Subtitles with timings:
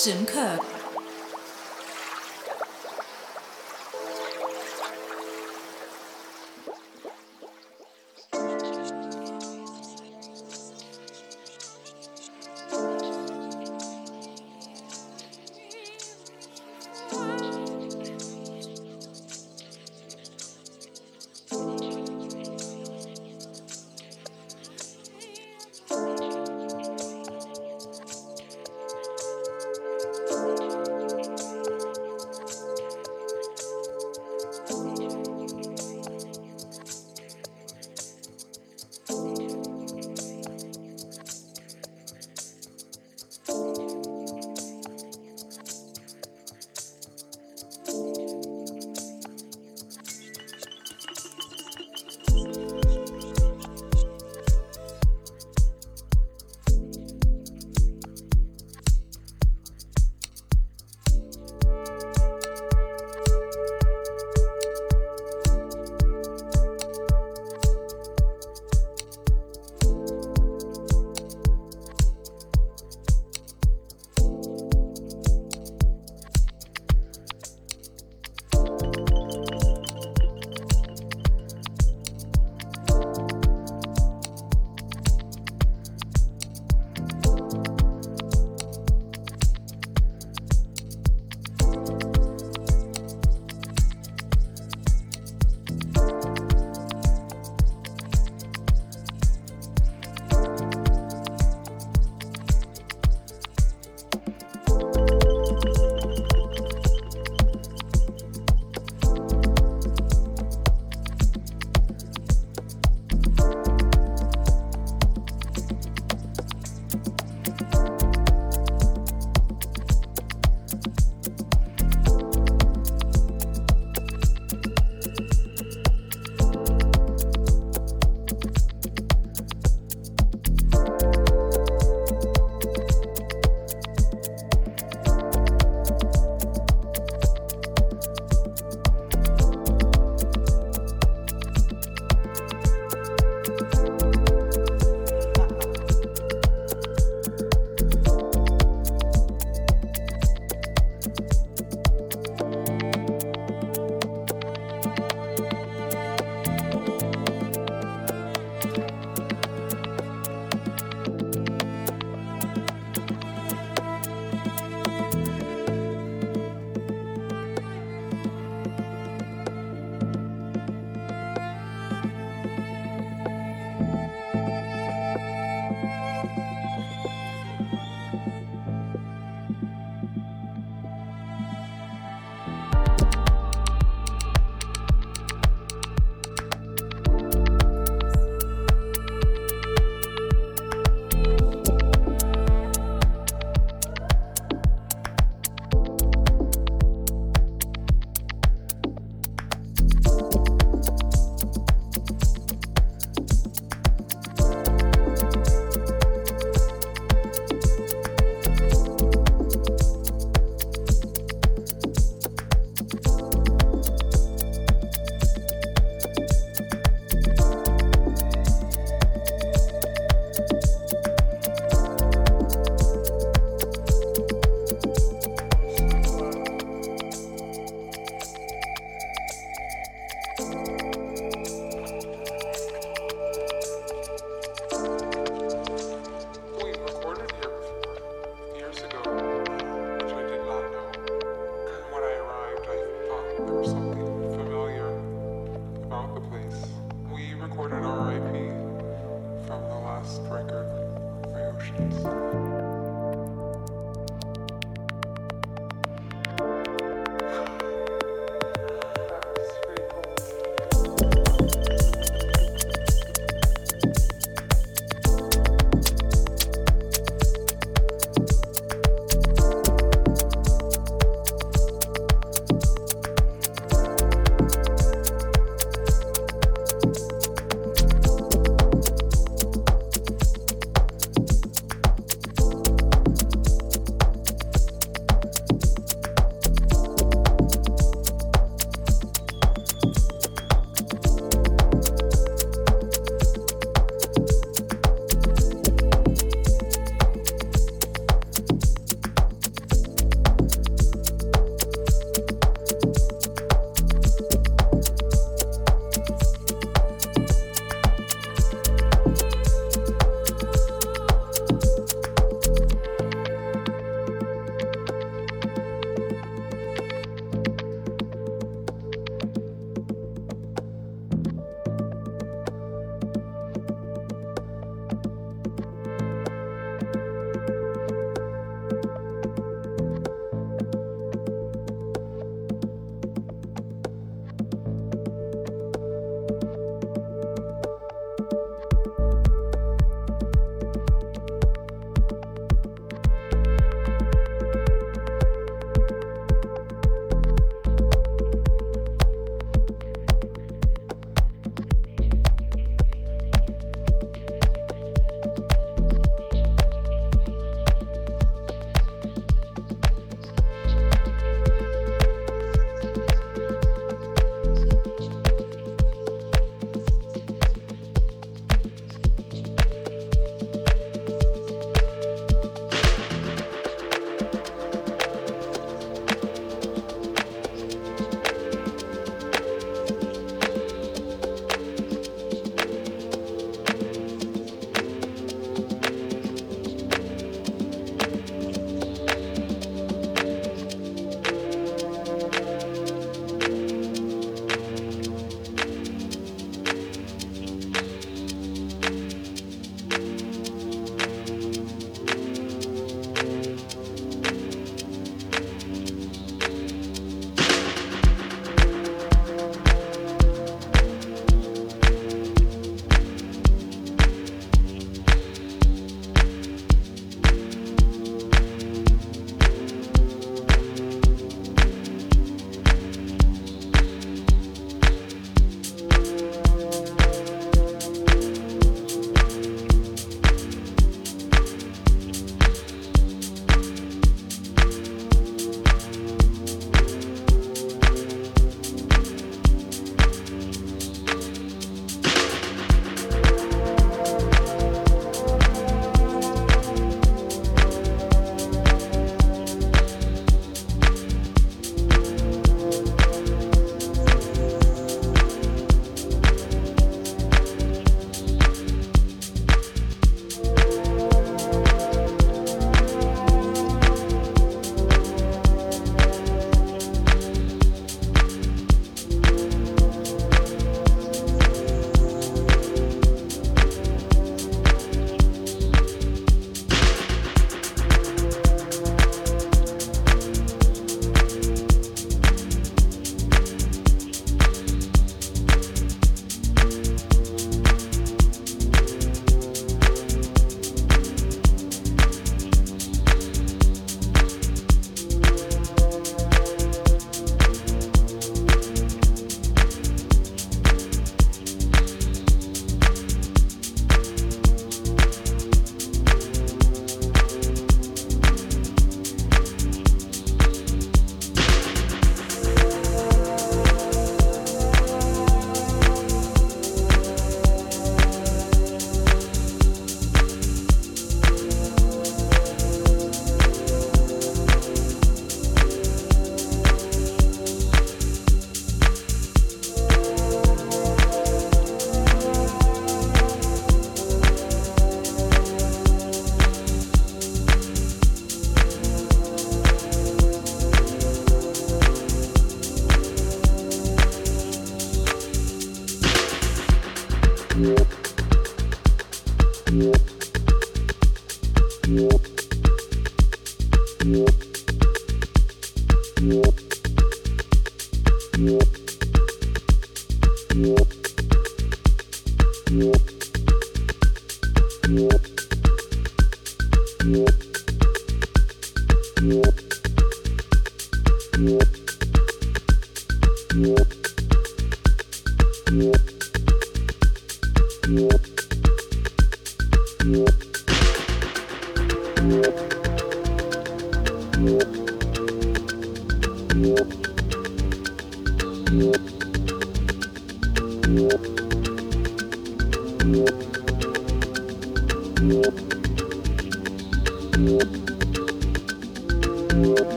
[0.00, 0.77] 深刻。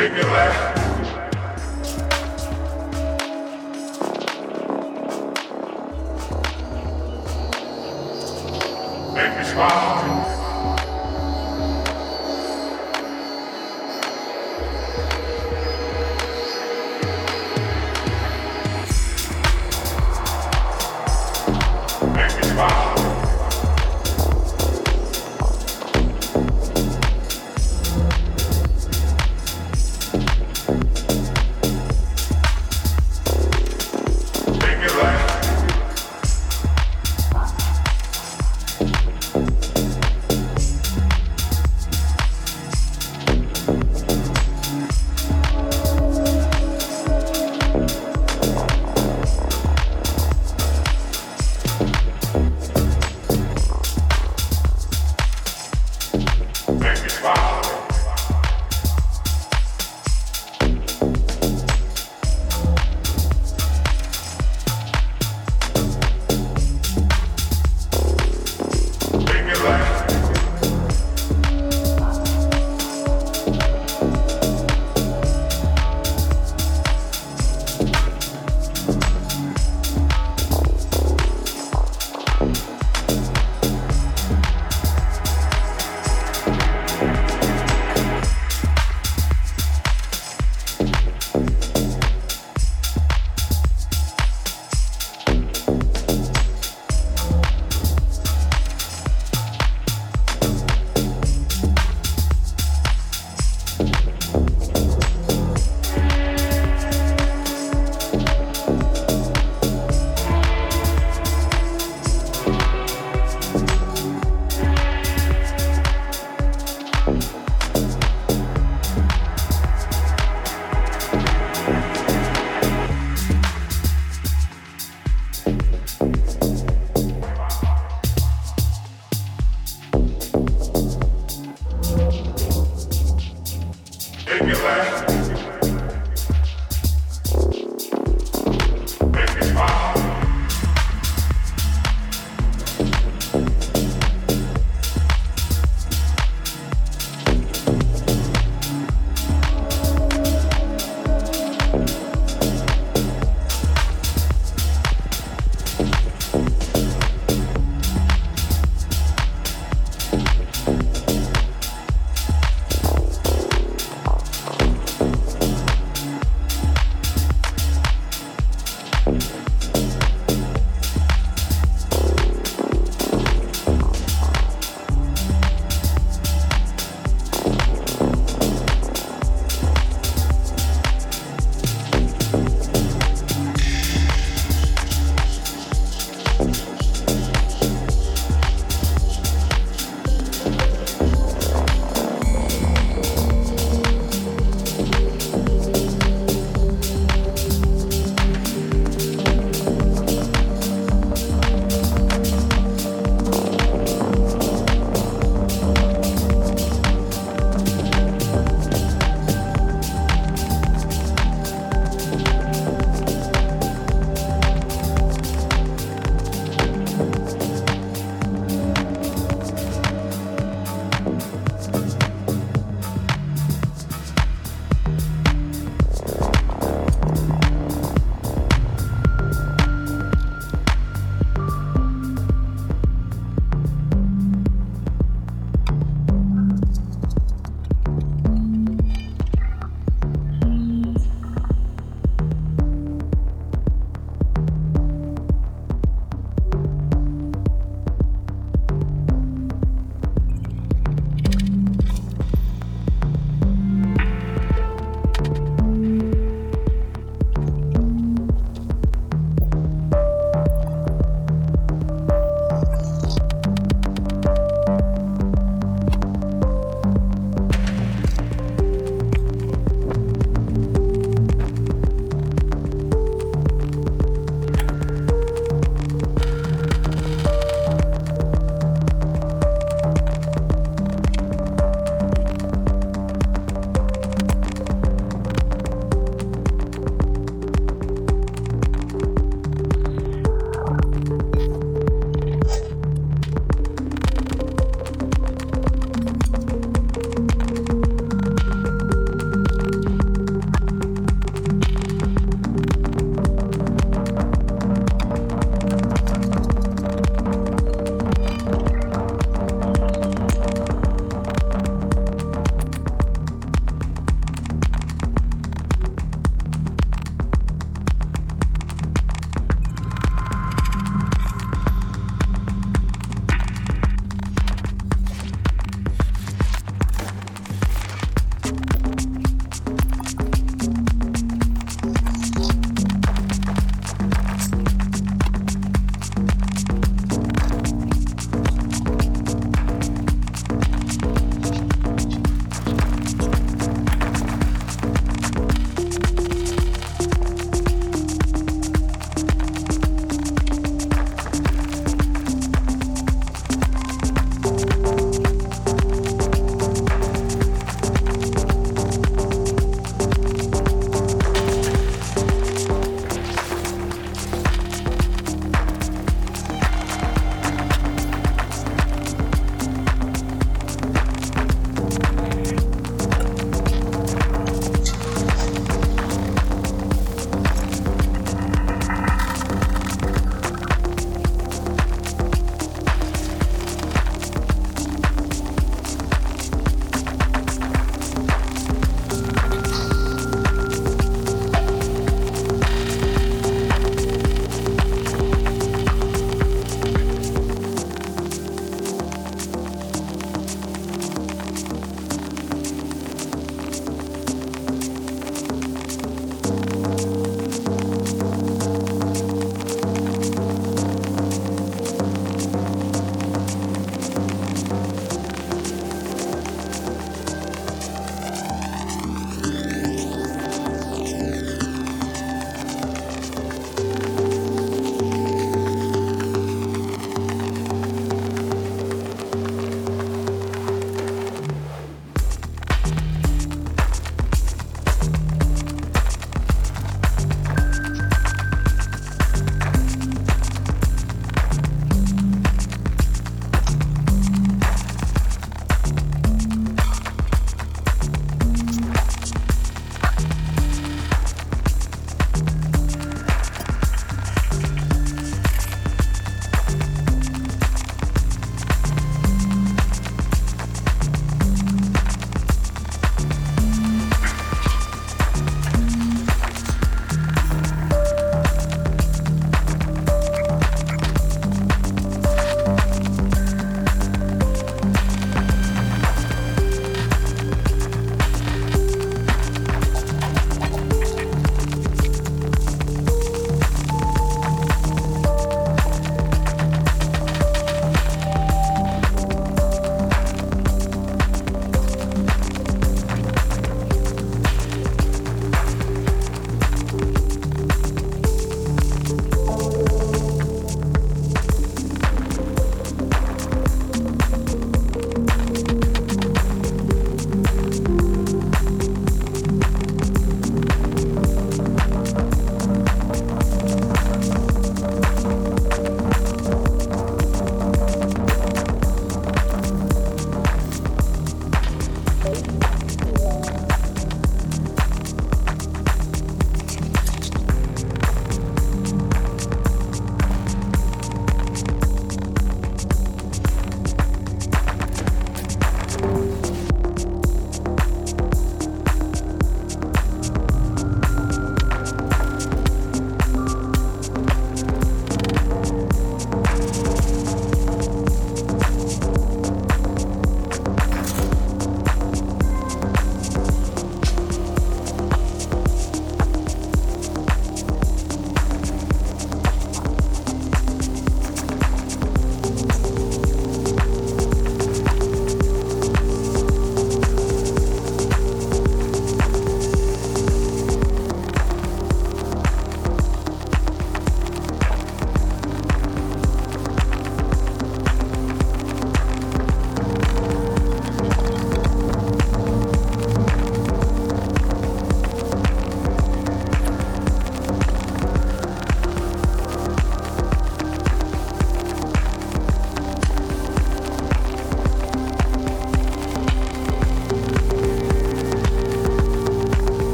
[0.00, 0.69] make me laugh.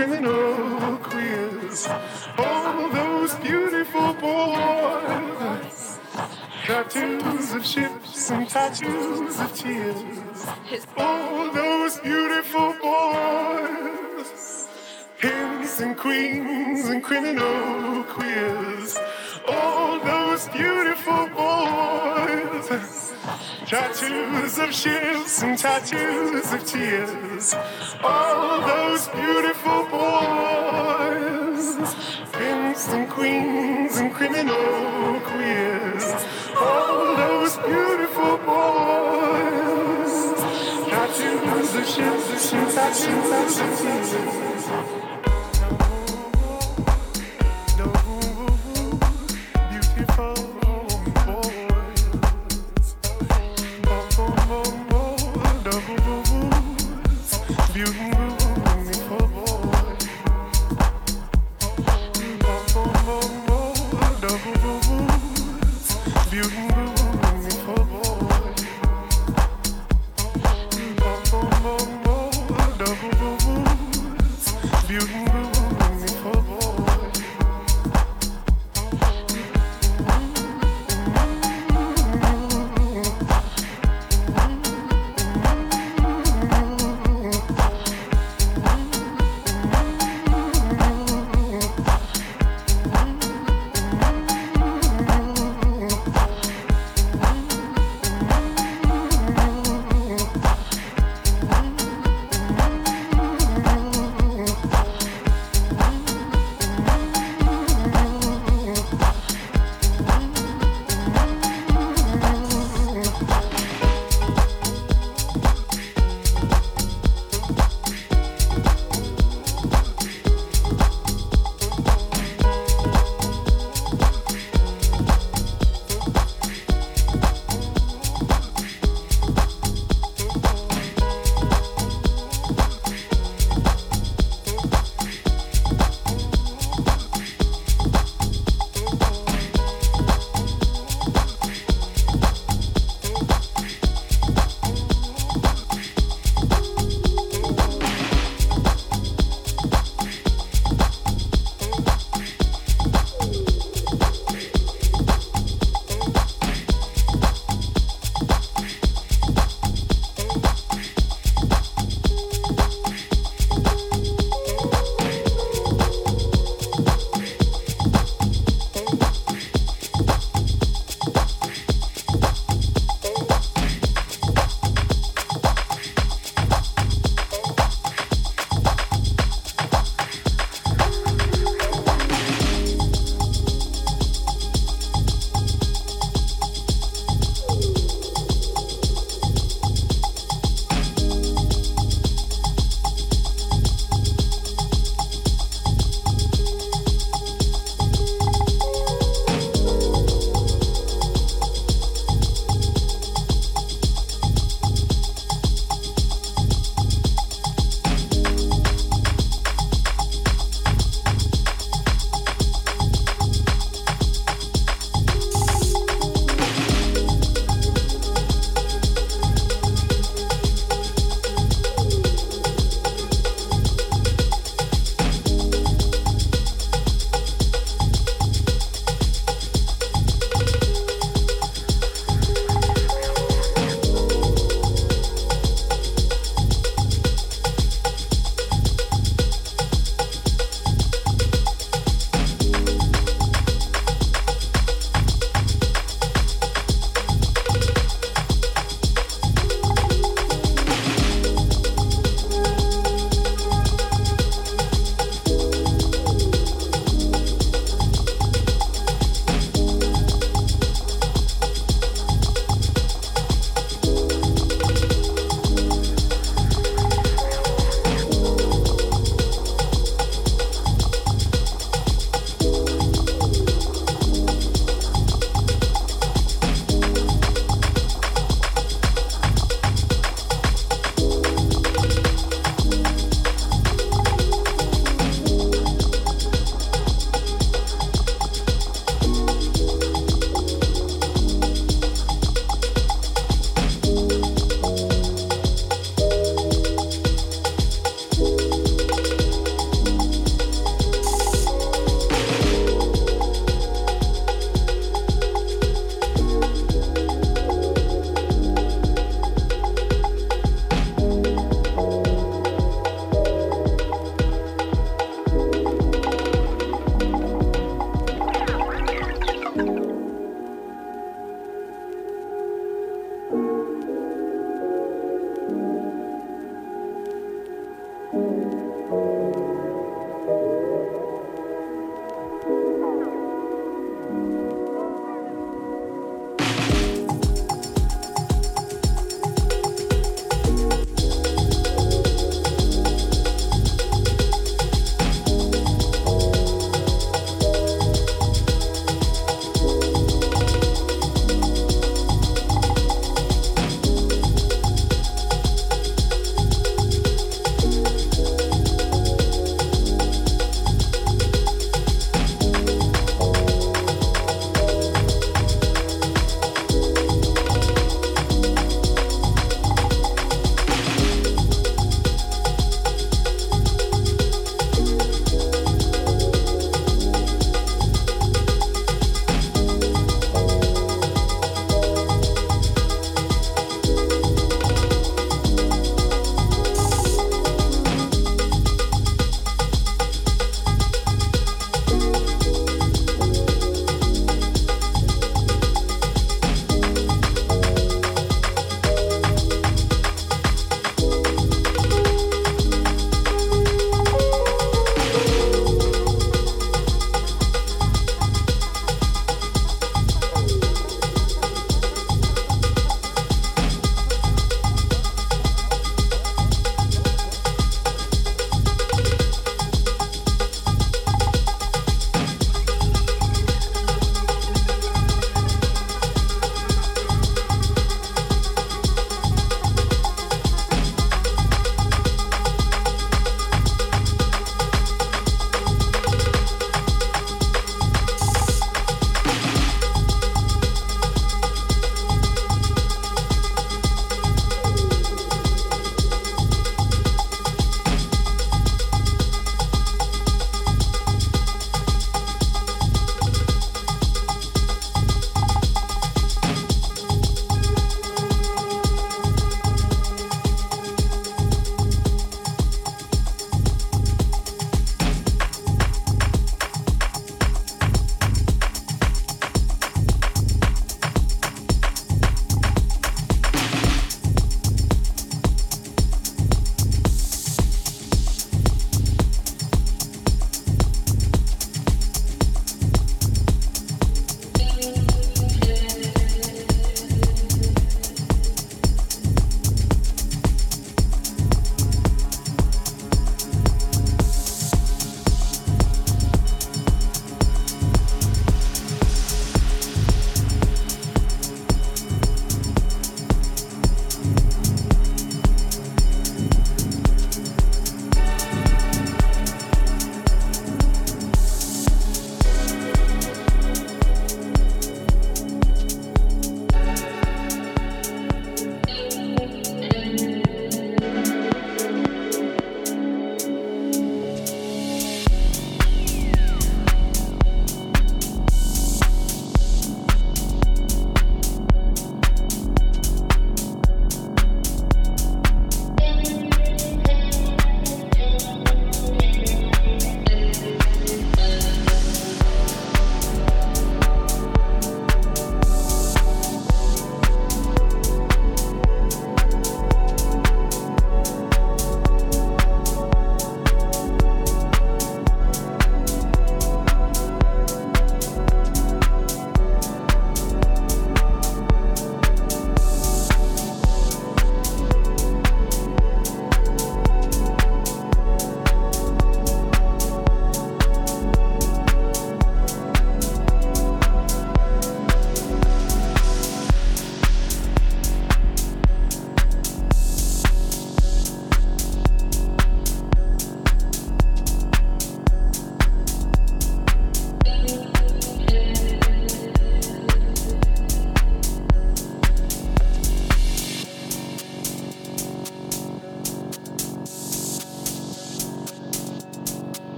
[0.00, 1.86] criminal queers,
[2.38, 5.98] all those beautiful boys.
[6.64, 10.46] Tattoos of ships and tattoos of tears.
[10.96, 14.68] All those beautiful boys.
[15.20, 17.79] Kings and queens and criminals.
[23.70, 27.54] Tattoos of ships and tattoos of tears.
[28.02, 31.76] All those beautiful boys,
[32.32, 36.02] pimps and queens and criminal queers.
[36.58, 40.14] All those beautiful boys,
[40.90, 45.19] tattoos of ships and tattoos of tears.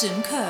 [0.00, 0.49] 深刻